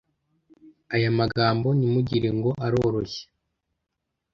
[0.95, 3.23] ayamagambo ntimugire ngo aroroshye